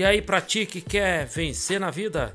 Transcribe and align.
E 0.00 0.02
aí, 0.02 0.22
pra 0.22 0.40
ti 0.40 0.64
que 0.64 0.80
quer 0.80 1.26
vencer 1.26 1.78
na 1.78 1.90
vida, 1.90 2.32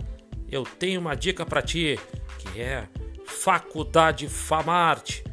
eu 0.52 0.62
tenho 0.62 1.02
uma 1.02 1.16
dica 1.16 1.44
para 1.44 1.64
ti, 1.64 2.00
que 2.38 2.62
é 2.62 2.88
Faculdade 3.26 4.30
Famarte. 4.30 5.24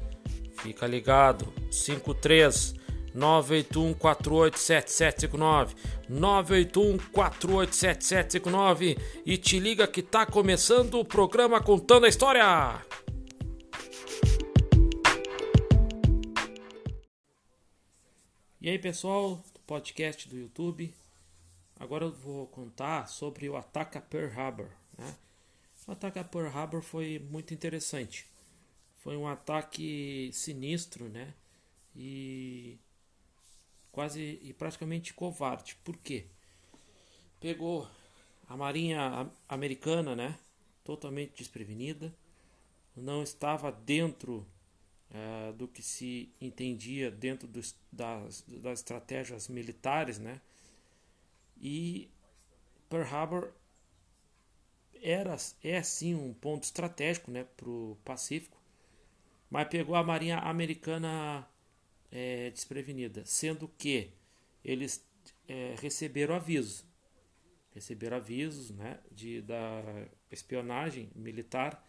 Fica 0.57 0.87
ligado, 0.87 1.53
53 1.71 2.75
981 3.15 3.93
487759 3.93 5.75
981 6.09 6.97
487759 7.13 8.97
e 9.27 9.37
te 9.37 9.61
liga 9.61 9.87
que 9.87 10.01
tá 10.01 10.25
começando 10.25 10.95
o 10.99 11.05
programa 11.05 11.61
contando 11.61 12.07
a 12.07 12.09
história. 12.09 12.83
E 18.59 18.71
aí, 18.71 18.79
pessoal, 18.79 19.45
do 19.53 19.61
podcast 19.67 20.27
do 20.31 20.39
YouTube. 20.39 20.95
Agora 21.83 22.05
eu 22.05 22.13
vou 22.13 22.47
contar 22.47 23.09
sobre 23.09 23.49
o 23.49 23.57
ataque 23.57 23.99
a 23.99 24.01
Pearl 24.01 24.31
Harbor. 24.39 24.71
Né? 24.97 25.17
O 25.85 25.91
ataque 25.91 26.17
a 26.17 26.23
Pearl 26.23 26.47
Harbor 26.47 26.81
foi 26.81 27.19
muito 27.19 27.53
interessante. 27.53 28.25
Foi 28.99 29.17
um 29.17 29.27
ataque 29.27 30.31
sinistro, 30.33 31.09
né? 31.09 31.35
E 31.97 32.79
quase 33.91 34.39
e 34.43 34.53
praticamente 34.53 35.13
covarde. 35.13 35.75
Por 35.83 35.97
quê? 35.97 36.27
Pegou 37.41 37.91
a 38.49 38.57
Marinha 38.57 39.29
Americana, 39.49 40.15
né? 40.15 40.39
Totalmente 40.85 41.35
desprevenida, 41.35 42.15
não 42.95 43.25
estava 43.25 43.73
dentro 43.73 44.47
uh, 45.11 45.53
do 45.55 45.67
que 45.67 45.83
se 45.83 46.33
entendia 46.41 47.11
dentro 47.11 47.49
dos, 47.49 47.75
das, 47.91 48.43
das 48.47 48.79
estratégias 48.79 49.49
militares, 49.49 50.21
né? 50.21 50.41
E 51.63 52.11
Pearl 52.91 53.05
Harbor 53.05 53.53
era, 55.01 55.37
é 55.63 55.83
sim 55.83 56.15
um 56.15 56.35
ponto 56.35 56.65
estratégico 56.65 57.31
né, 57.31 57.45
para 57.57 57.69
o 57.69 57.97
Pacífico, 58.05 58.61
mas 59.49 59.69
pegou 59.69 59.95
a 59.95 60.03
Marinha 60.03 60.39
Americana 60.39 61.49
é, 62.11 62.51
desprevenida, 62.51 63.25
sendo 63.25 63.69
que 63.79 64.13
eles 64.65 65.07
é, 65.47 65.75
receberam 65.81 66.35
avisos, 66.35 66.85
receberam 67.73 68.17
avisos 68.17 68.71
né, 68.71 68.99
de, 69.11 69.41
da 69.43 69.83
espionagem 70.31 71.11
militar, 71.15 71.87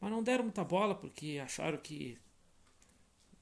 mas 0.00 0.10
não 0.10 0.22
deram 0.22 0.44
muita 0.44 0.64
bola 0.64 0.94
porque 0.94 1.40
acharam 1.42 1.78
que 1.78 2.18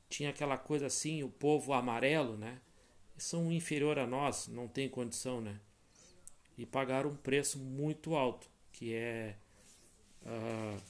tinha 0.09 0.31
aquela 0.31 0.57
coisa 0.57 0.87
assim, 0.87 1.23
o 1.23 1.29
povo 1.29 1.73
amarelo, 1.73 2.37
né? 2.37 2.61
São 3.17 3.53
inferior 3.53 3.99
a 3.99 4.07
nós, 4.07 4.49
não 4.49 4.69
tem 4.69 4.89
condição, 4.89 5.41
né? 5.41 5.61
E 6.57 6.65
pagaram 6.65 7.11
um 7.11 7.17
preço 7.17 7.59
muito 7.59 8.15
alto, 8.15 8.49
que 8.73 8.95
é 8.95 9.37
uh, 10.23 10.81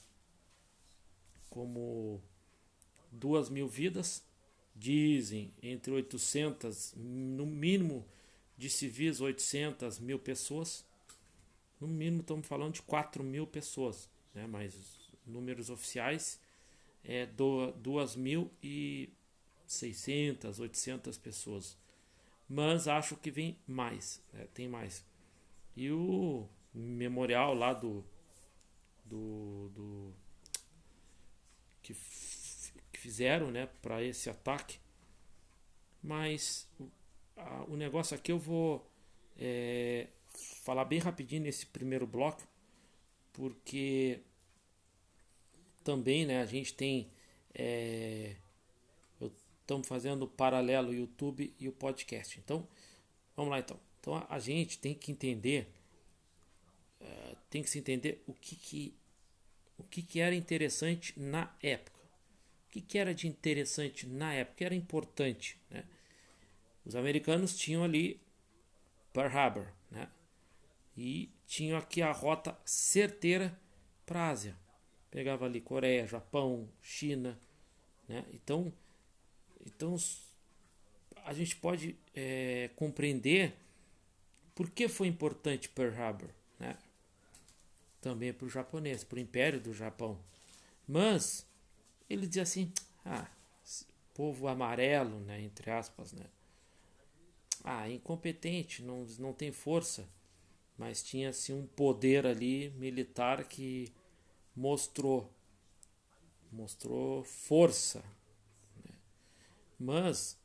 como 1.49 2.21
duas 3.11 3.49
mil 3.49 3.67
vidas, 3.67 4.23
dizem 4.75 5.51
entre 5.61 5.91
800, 5.91 6.93
no 6.95 7.45
mínimo 7.45 8.05
de 8.57 8.69
civis 8.69 9.19
800 9.19 9.99
mil 9.99 10.19
pessoas, 10.19 10.85
no 11.79 11.87
mínimo 11.87 12.21
estamos 12.21 12.47
falando 12.47 12.75
de 12.75 12.81
4 12.81 13.23
mil 13.23 13.45
pessoas, 13.45 14.09
né? 14.33 14.47
mas 14.47 14.73
os 14.75 14.97
números 15.25 15.69
oficiais 15.69 16.39
é 17.03 17.25
do, 17.25 17.73
2.600, 17.83 20.59
800 20.59 21.17
pessoas 21.17 21.77
mas 22.47 22.87
acho 22.87 23.15
que 23.17 23.31
vem 23.31 23.57
mais, 23.67 24.21
né? 24.33 24.47
tem 24.53 24.67
mais. 24.67 25.05
E 25.75 25.91
o 25.91 26.47
memorial 26.73 27.53
lá 27.53 27.73
do 27.73 28.03
do, 29.07 29.69
do 29.69 30.13
que, 31.81 31.93
que 32.91 32.99
fizeram, 32.99 33.49
né, 33.51 33.67
para 33.81 34.03
esse 34.03 34.29
ataque. 34.29 34.79
Mas 36.01 36.69
a, 37.35 37.63
o 37.67 37.75
negócio 37.75 38.15
aqui 38.15 38.31
eu 38.31 38.39
vou 38.39 38.89
é, 39.37 40.07
falar 40.63 40.85
bem 40.85 40.99
rapidinho 40.99 41.43
nesse 41.43 41.65
primeiro 41.65 42.05
bloco, 42.05 42.47
porque 43.33 44.21
também, 45.83 46.25
né, 46.25 46.41
a 46.41 46.45
gente 46.45 46.73
tem 46.73 47.11
é, 47.53 48.16
estamos 49.67 49.85
fazendo 49.85 50.25
paralelo 50.25 50.89
o 50.91 50.93
YouTube 50.93 51.53
e 51.59 51.67
o 51.67 51.73
podcast. 51.73 52.39
Então, 52.39 52.65
vamos 53.35 53.51
lá 53.51 53.59
então. 53.59 53.77
Então 53.99 54.15
a, 54.15 54.25
a 54.29 54.39
gente 54.39 54.79
tem 54.79 54.95
que 54.95 55.11
entender, 55.11 55.67
uh, 57.01 57.35
tem 57.49 57.61
que 57.61 57.69
se 57.69 57.77
entender 57.77 58.23
o 58.25 58.33
que, 58.33 58.55
que 58.55 58.95
o 59.77 59.83
que, 59.83 60.01
que 60.01 60.19
era 60.21 60.33
interessante 60.33 61.13
na 61.19 61.53
época. 61.61 61.99
O 62.65 62.69
que, 62.71 62.81
que 62.81 62.97
era 62.97 63.13
de 63.13 63.27
interessante 63.27 64.07
na 64.07 64.33
época, 64.33 64.57
que 64.57 64.65
era 64.65 64.73
importante, 64.73 65.59
né? 65.69 65.83
Os 66.83 66.95
americanos 66.95 67.55
tinham 67.55 67.83
ali 67.83 68.19
Pearl 69.11 69.37
Harbor, 69.37 69.67
né? 69.91 70.09
E 70.95 71.29
tinham 71.45 71.77
aqui 71.77 72.01
a 72.01 72.11
rota 72.11 72.57
certeira 72.65 73.59
para 74.05 74.21
a 74.21 74.29
Ásia. 74.29 74.57
Pegava 75.11 75.45
ali 75.45 75.59
Coreia, 75.59 76.07
Japão, 76.07 76.67
China, 76.81 77.37
né? 78.07 78.25
Então, 78.33 78.73
então, 79.67 79.95
a 81.25 81.33
gente 81.33 81.55
pode 81.55 81.95
é, 82.15 82.69
compreender 82.75 83.53
por 84.55 84.69
que 84.69 84.87
foi 84.87 85.07
importante 85.07 85.69
Pearl 85.69 85.93
Harbor, 85.93 86.29
né? 86.59 86.77
Também 88.01 88.33
para 88.33 88.45
o 88.45 88.49
japonês, 88.49 89.03
para 89.03 89.17
o 89.17 89.19
Império 89.19 89.59
do 89.59 89.73
Japão. 89.73 90.17
Mas 90.87 91.45
ele 92.09 92.25
dizia 92.25 92.43
assim: 92.43 92.71
ah, 93.05 93.27
povo 94.13 94.47
amarelo, 94.47 95.19
né? 95.19 95.41
Entre 95.41 95.69
aspas, 95.69 96.13
né? 96.13 96.25
Ah, 97.63 97.89
incompetente, 97.89 98.81
não, 98.81 99.05
não 99.19 99.33
tem 99.33 99.51
força, 99.51 100.07
mas 100.77 101.03
tinha 101.03 101.29
assim 101.29 101.53
um 101.53 101.67
poder 101.67 102.25
ali 102.25 102.69
militar 102.71 103.43
que 103.43 103.91
mostrou 104.55 105.31
mostrou 106.51 107.23
força, 107.23 108.03
mas 109.79 110.37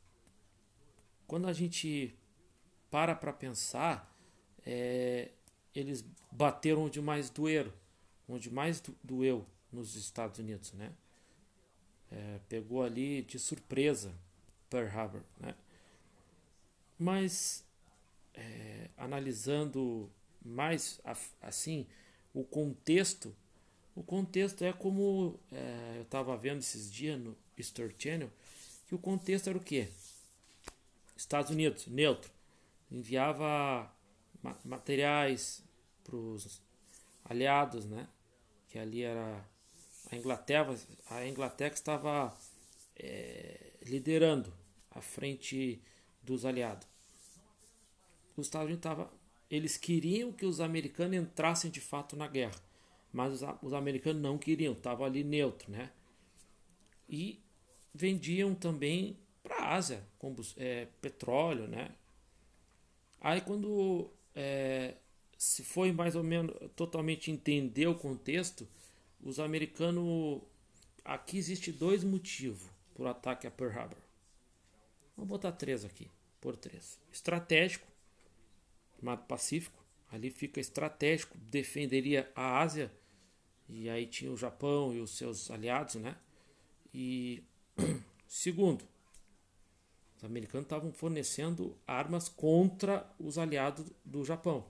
quando 1.27 1.47
a 1.47 1.53
gente 1.53 2.15
para 2.89 3.15
para 3.15 3.33
pensar, 3.33 4.15
é, 4.65 5.31
eles 5.73 6.05
bateram 6.31 6.83
onde 6.83 7.01
mais 7.01 7.29
doeram, 7.29 7.73
onde 8.27 8.51
mais 8.51 8.81
doeu 9.03 9.45
nos 9.71 9.95
Estados 9.95 10.39
Unidos, 10.39 10.73
né? 10.73 10.91
É, 12.11 12.39
pegou 12.47 12.83
ali 12.83 13.23
de 13.23 13.39
surpresa 13.39 14.13
Pearl 14.69 14.87
Harbor, 14.87 15.21
né? 15.39 15.55
Mas 16.99 17.65
é, 18.35 18.89
analisando 18.97 20.09
mais 20.43 21.01
assim 21.41 21.87
o 22.33 22.43
contexto, 22.43 23.35
o 23.95 24.03
contexto 24.03 24.63
é 24.63 24.73
como 24.73 25.39
é, 25.51 25.95
eu 25.97 26.03
estava 26.03 26.35
vendo 26.37 26.59
esses 26.59 26.91
dias 26.91 27.19
no 27.19 27.35
History 27.57 27.95
Channel, 27.97 28.31
que 28.93 28.95
o 28.95 28.99
contexto 28.99 29.49
era 29.49 29.57
o 29.57 29.61
quê? 29.61 29.87
Estados 31.17 31.49
Unidos, 31.49 31.87
neutro, 31.87 32.29
enviava 32.91 33.91
materiais 34.63 35.63
para 36.03 36.15
os 36.15 36.61
aliados, 37.25 37.85
né? 37.85 38.07
Que 38.69 38.77
ali 38.77 39.01
era 39.01 39.43
a 40.11 40.15
Inglaterra, 40.15 40.77
a 41.09 41.27
Inglaterra 41.27 41.73
estava 41.73 42.37
é, 42.95 43.71
liderando 43.81 44.53
à 44.91 45.01
frente 45.01 45.81
dos 46.21 46.45
aliados. 46.45 46.87
Os 48.37 48.45
Estados 48.45 48.67
Unidos 48.67 48.85
estava, 48.85 49.11
eles 49.49 49.75
queriam 49.75 50.31
que 50.31 50.45
os 50.45 50.59
americanos 50.59 51.17
entrassem 51.17 51.71
de 51.71 51.81
fato 51.81 52.15
na 52.15 52.27
guerra, 52.27 52.61
mas 53.11 53.41
os, 53.41 53.49
os 53.63 53.73
americanos 53.73 54.21
não 54.21 54.37
queriam, 54.37 54.73
estavam 54.73 55.03
ali 55.03 55.23
neutro, 55.23 55.71
né? 55.71 55.89
E 57.09 57.41
vendiam 57.93 58.55
também 58.55 59.17
para 59.41 59.57
a 59.57 59.75
Ásia 59.75 60.03
é, 60.57 60.87
petróleo, 61.01 61.67
né? 61.67 61.91
Aí 63.19 63.41
quando 63.41 64.09
é, 64.35 64.95
se 65.37 65.63
foi 65.63 65.91
mais 65.91 66.15
ou 66.15 66.23
menos 66.23 66.55
totalmente 66.75 67.29
entender 67.29 67.87
o 67.87 67.95
contexto, 67.95 68.67
os 69.21 69.39
americanos 69.39 70.41
aqui 71.03 71.37
existe 71.37 71.71
dois 71.71 72.03
motivos 72.03 72.69
por 72.93 73.07
ataque 73.07 73.45
a 73.45 73.51
Pearl 73.51 73.77
Harbor. 73.77 73.97
Vou 75.15 75.25
botar 75.25 75.51
três 75.51 75.85
aqui, 75.85 76.09
por 76.41 76.55
três. 76.55 76.99
Estratégico, 77.11 77.87
chamado 78.99 79.25
Pacífico, 79.25 79.83
ali 80.11 80.29
fica 80.29 80.59
estratégico, 80.59 81.37
defenderia 81.37 82.31
a 82.35 82.59
Ásia 82.59 82.91
e 83.67 83.89
aí 83.89 84.05
tinha 84.05 84.31
o 84.31 84.37
Japão 84.37 84.93
e 84.93 84.99
os 84.99 85.17
seus 85.17 85.49
aliados, 85.51 85.95
né? 85.95 86.15
E 86.93 87.43
Segundo, 88.27 88.83
os 90.17 90.23
americanos 90.23 90.65
estavam 90.65 90.91
fornecendo 90.91 91.77
armas 91.85 92.29
contra 92.29 93.09
os 93.19 93.37
aliados 93.37 93.85
do 94.03 94.23
Japão. 94.23 94.65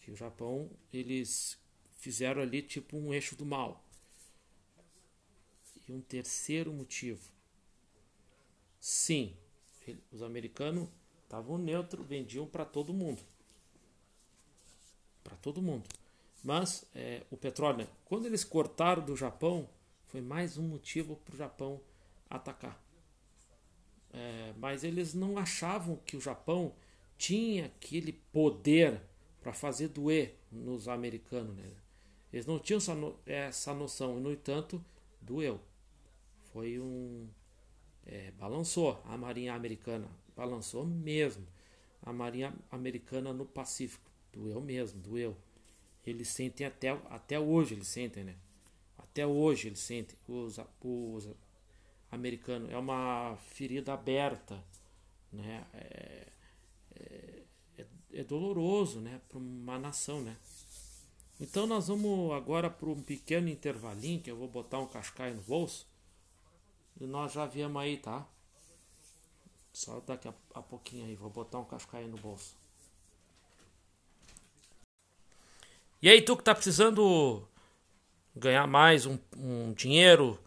Que 0.00 0.10
o 0.10 0.16
Japão, 0.16 0.70
eles 0.92 1.58
fizeram 1.98 2.42
ali 2.42 2.62
tipo 2.62 2.96
um 2.96 3.12
eixo 3.12 3.34
do 3.34 3.44
mal. 3.44 3.82
E 5.88 5.92
um 5.92 6.00
terceiro 6.00 6.72
motivo. 6.72 7.28
Sim, 8.80 9.34
os 10.12 10.22
americanos 10.22 10.88
estavam 11.22 11.58
neutro, 11.58 12.02
vendiam 12.02 12.46
para 12.46 12.64
todo 12.64 12.92
mundo. 12.92 13.22
Para 15.22 15.36
todo 15.36 15.62
mundo. 15.62 15.88
Mas 16.42 16.84
é, 16.94 17.22
o 17.30 17.36
petróleo, 17.36 17.78
né? 17.78 17.88
quando 18.04 18.26
eles 18.26 18.44
cortaram 18.44 19.04
do 19.04 19.16
Japão, 19.16 19.68
foi 20.06 20.20
mais 20.20 20.58
um 20.58 20.68
motivo 20.68 21.16
para 21.16 21.34
o 21.34 21.38
Japão 21.38 21.80
atacar. 22.28 22.82
É, 24.12 24.54
mas 24.56 24.84
eles 24.84 25.12
não 25.12 25.36
achavam 25.36 25.96
que 26.06 26.16
o 26.16 26.20
Japão 26.20 26.74
tinha 27.18 27.66
aquele 27.66 28.12
poder 28.12 29.00
para 29.40 29.52
fazer 29.52 29.88
doer 29.88 30.38
nos 30.50 30.88
americanos. 30.88 31.56
Né? 31.56 31.70
Eles 32.32 32.46
não 32.46 32.58
tinham 32.58 32.78
essa, 32.78 32.94
no, 32.94 33.18
essa 33.26 33.74
noção, 33.74 34.18
e 34.18 34.20
no 34.20 34.32
entanto, 34.32 34.82
doeu. 35.20 35.60
Foi 36.52 36.78
um. 36.78 37.28
É, 38.06 38.30
balançou 38.32 39.02
a 39.06 39.16
Marinha 39.16 39.54
Americana, 39.54 40.08
balançou 40.36 40.84
mesmo. 40.84 41.46
A 42.02 42.12
Marinha 42.12 42.54
Americana 42.70 43.32
no 43.32 43.46
Pacífico, 43.46 44.10
doeu 44.32 44.60
mesmo, 44.60 45.00
doeu. 45.00 45.36
Eles 46.06 46.28
sentem 46.28 46.66
até, 46.66 46.90
até 46.90 47.40
hoje, 47.40 47.74
eles 47.74 47.88
sentem, 47.88 48.24
né? 48.24 48.36
Até 48.98 49.26
hoje 49.26 49.68
eles 49.68 49.78
sentem, 49.78 50.18
os, 50.28 50.58
os 50.80 51.28
americanos. 52.14 52.70
É 52.70 52.78
uma 52.78 53.36
ferida 53.50 53.92
aberta, 53.92 54.62
né? 55.32 55.66
É, 55.74 56.26
é, 56.96 57.42
é, 57.78 57.86
é 58.12 58.24
doloroso, 58.24 59.00
né? 59.00 59.20
Para 59.28 59.38
uma 59.38 59.78
nação, 59.78 60.20
né? 60.22 60.36
Então 61.40 61.66
nós 61.66 61.88
vamos 61.88 62.32
agora 62.32 62.70
para 62.70 62.88
um 62.88 63.02
pequeno 63.02 63.48
intervalinho, 63.48 64.20
que 64.20 64.30
eu 64.30 64.36
vou 64.36 64.48
botar 64.48 64.78
um 64.78 64.86
cascaio 64.86 65.34
no 65.34 65.42
bolso. 65.42 65.86
E 67.00 67.06
nós 67.06 67.32
já 67.32 67.44
viemos 67.44 67.82
aí, 67.82 67.96
tá? 67.96 68.26
Só 69.72 69.98
daqui 70.00 70.28
a, 70.28 70.34
a 70.54 70.62
pouquinho 70.62 71.06
aí, 71.06 71.16
vou 71.16 71.30
botar 71.30 71.58
um 71.58 71.64
cascaio 71.64 72.06
no 72.06 72.16
bolso. 72.16 72.54
E 76.00 76.08
aí, 76.08 76.22
tu 76.22 76.36
que 76.36 76.44
tá 76.44 76.54
precisando 76.54 77.48
ganhar 78.36 78.66
mais 78.66 79.06
um, 79.06 79.18
um 79.36 79.72
dinheiro, 79.72 80.38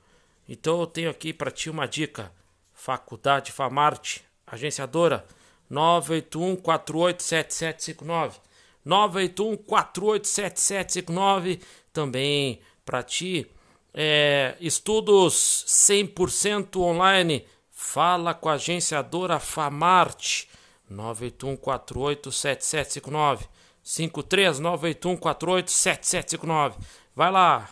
então 0.47 0.79
eu 0.79 0.87
tenho 0.87 1.09
aqui 1.09 1.33
para 1.33 1.51
ti 1.51 1.69
uma 1.69 1.87
dica. 1.87 2.31
Faculdade 2.73 3.51
Famarte, 3.51 4.23
agenciadora 4.45 5.25
981 5.69 6.55
487759. 6.57 8.47
981-487759. 8.87 11.59
Também 11.91 12.61
para 12.85 13.03
ti. 13.03 13.51
É, 13.93 14.55
estudos 14.61 15.65
100% 15.67 16.77
online. 16.77 17.45
Fala 17.69 18.33
com 18.33 18.47
a 18.49 18.53
agenciadora 18.53 19.37
Famarte. 19.39 20.47
981-487759. 20.91 23.41
53981487759. 23.83 26.75
Vai 27.15 27.31
lá. 27.31 27.69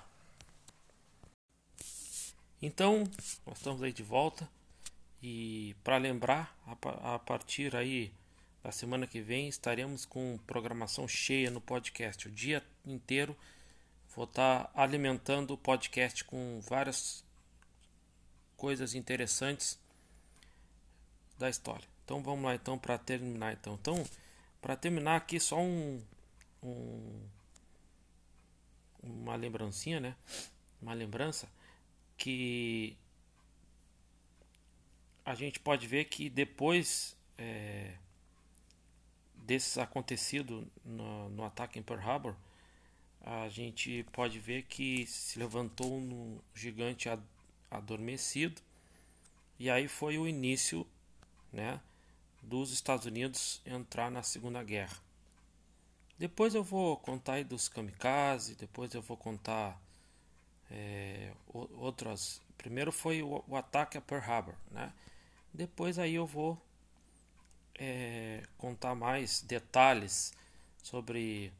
Então, 2.65 3.03
nós 3.45 3.57
estamos 3.57 3.83
aí 3.83 3.93
de 3.93 4.01
volta. 4.01 4.49
E 5.21 5.75
para 5.83 5.97
lembrar, 5.97 6.57
a 7.03 7.19
partir 7.19 7.75
aí 7.75 8.11
da 8.63 8.71
semana 8.71 9.05
que 9.05 9.21
vem 9.21 9.47
estaremos 9.47 10.03
com 10.03 10.39
programação 10.47 11.07
cheia 11.07 11.51
no 11.51 11.61
podcast. 11.61 12.27
O 12.27 12.31
dia 12.31 12.65
inteiro 12.83 13.37
vou 14.15 14.25
estar 14.25 14.71
alimentando 14.73 15.53
o 15.53 15.57
podcast 15.59 16.23
com 16.23 16.59
várias 16.67 17.23
coisas 18.57 18.95
interessantes 18.95 19.79
da 21.37 21.47
história. 21.47 21.87
Então 22.03 22.23
vamos 22.23 22.45
lá 22.45 22.55
então 22.55 22.79
para 22.79 22.97
terminar 22.97 23.53
então. 23.53 23.75
Então, 23.75 24.03
para 24.59 24.75
terminar 24.75 25.17
aqui 25.17 25.39
só 25.39 25.59
um, 25.61 26.01
um 26.63 27.21
uma 29.03 29.35
lembrancinha, 29.35 29.99
né? 29.99 30.15
Uma 30.81 30.95
lembrança 30.95 31.47
que 32.17 32.97
a 35.25 35.33
gente 35.33 35.59
pode 35.59 35.87
ver 35.87 36.05
que 36.05 36.29
depois 36.29 37.17
é, 37.37 37.95
acontecido 39.81 40.67
no, 40.83 41.29
no 41.29 41.43
ataque 41.43 41.79
em 41.79 41.83
Pearl 41.83 42.01
Harbor, 42.01 42.35
a 43.21 43.49
gente 43.49 44.05
pode 44.11 44.39
ver 44.39 44.63
que 44.63 45.05
se 45.07 45.39
levantou 45.39 45.91
um 45.91 46.39
gigante 46.53 47.09
adormecido 47.71 48.61
e 49.57 49.69
aí 49.69 49.87
foi 49.87 50.17
o 50.17 50.27
início, 50.27 50.85
né, 51.51 51.79
dos 52.41 52.71
Estados 52.71 53.05
Unidos 53.05 53.61
entrar 53.65 54.11
na 54.11 54.21
Segunda 54.21 54.61
Guerra. 54.61 54.97
Depois 56.19 56.53
eu 56.53 56.63
vou 56.63 56.97
contar 56.97 57.33
aí 57.33 57.43
dos 57.43 57.67
kamikaze, 57.67 58.55
depois 58.55 58.93
eu 58.93 59.01
vou 59.01 59.17
contar 59.17 59.81
é, 60.71 61.31
outras. 61.47 62.41
Primeiro 62.57 62.91
foi 62.91 63.21
o, 63.21 63.43
o 63.47 63.55
ataque 63.55 63.97
a 63.97 64.01
Pearl 64.01 64.23
Harbor, 64.23 64.55
né? 64.71 64.91
Depois 65.53 65.97
aí 65.97 66.15
eu 66.15 66.25
vou 66.25 66.61
é, 67.75 68.43
contar 68.57 68.95
mais 68.95 69.41
detalhes 69.41 70.33
sobre 70.83 71.53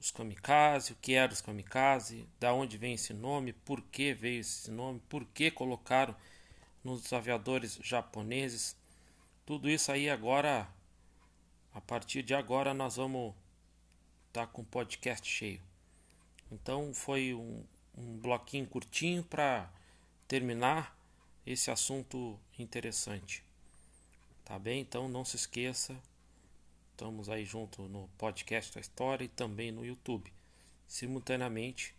os 0.00 0.10
kamikaze, 0.10 0.92
o 0.92 0.96
que 0.96 1.14
eram 1.14 1.32
os 1.32 1.40
kamikaze, 1.40 2.28
da 2.38 2.52
onde 2.52 2.78
vem 2.78 2.94
esse 2.94 3.12
nome, 3.12 3.52
por 3.52 3.82
que 3.82 4.14
veio 4.14 4.40
esse 4.40 4.70
nome, 4.70 5.00
por 5.08 5.24
que 5.26 5.50
colocaram 5.50 6.14
nos 6.82 7.12
aviadores 7.12 7.78
japoneses. 7.82 8.76
Tudo 9.44 9.68
isso 9.68 9.90
aí 9.90 10.08
agora, 10.08 10.68
a 11.74 11.80
partir 11.80 12.22
de 12.22 12.34
agora, 12.34 12.72
nós 12.72 12.96
vamos 12.96 13.34
estar 14.28 14.46
tá 14.46 14.52
com 14.52 14.62
o 14.62 14.64
podcast 14.64 15.28
cheio. 15.28 15.60
Então 16.50 16.94
foi 16.94 17.34
um, 17.34 17.64
um 17.98 18.16
bloquinho 18.18 18.66
curtinho 18.66 19.24
para 19.24 19.70
terminar 20.26 20.96
esse 21.44 21.70
assunto 21.70 22.38
interessante. 22.58 23.44
Tá 24.44 24.58
bem? 24.58 24.80
Então 24.80 25.08
não 25.08 25.24
se 25.24 25.36
esqueça. 25.36 25.96
Estamos 26.92 27.28
aí 27.28 27.44
junto 27.44 27.82
no 27.82 28.08
podcast 28.16 28.74
da 28.74 28.80
história 28.80 29.24
e 29.24 29.28
também 29.28 29.72
no 29.72 29.84
YouTube. 29.84 30.32
Simultaneamente 30.86 31.94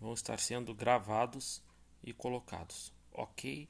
vão 0.00 0.12
estar 0.12 0.38
sendo 0.38 0.74
gravados 0.74 1.62
e 2.02 2.12
colocados. 2.12 2.92
Ok? 3.12 3.68